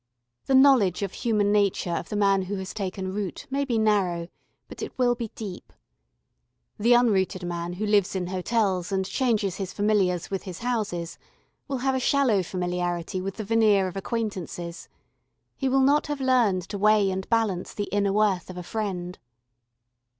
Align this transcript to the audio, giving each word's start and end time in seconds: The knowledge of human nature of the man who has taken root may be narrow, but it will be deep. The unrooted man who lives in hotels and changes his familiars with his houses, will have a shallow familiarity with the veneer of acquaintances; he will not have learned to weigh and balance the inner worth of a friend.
The 0.47 0.55
knowledge 0.55 1.03
of 1.03 1.11
human 1.11 1.51
nature 1.51 1.91
of 1.91 2.09
the 2.09 2.15
man 2.15 2.41
who 2.41 2.55
has 2.55 2.73
taken 2.73 3.13
root 3.13 3.45
may 3.51 3.65
be 3.65 3.77
narrow, 3.77 4.29
but 4.67 4.81
it 4.81 4.97
will 4.97 5.13
be 5.13 5.27
deep. 5.35 5.71
The 6.79 6.93
unrooted 6.93 7.43
man 7.43 7.73
who 7.73 7.85
lives 7.85 8.15
in 8.15 8.25
hotels 8.25 8.91
and 8.91 9.05
changes 9.05 9.57
his 9.57 9.73
familiars 9.73 10.31
with 10.31 10.41
his 10.41 10.57
houses, 10.57 11.19
will 11.67 11.77
have 11.85 11.93
a 11.93 11.99
shallow 11.99 12.41
familiarity 12.41 13.21
with 13.21 13.35
the 13.35 13.43
veneer 13.43 13.87
of 13.87 13.95
acquaintances; 13.95 14.89
he 15.55 15.69
will 15.69 15.81
not 15.81 16.07
have 16.07 16.19
learned 16.19 16.63
to 16.69 16.79
weigh 16.79 17.11
and 17.11 17.29
balance 17.29 17.71
the 17.71 17.87
inner 17.91 18.11
worth 18.11 18.49
of 18.49 18.57
a 18.57 18.63
friend. 18.63 19.19